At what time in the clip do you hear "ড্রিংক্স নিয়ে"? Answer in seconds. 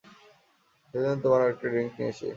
1.71-2.11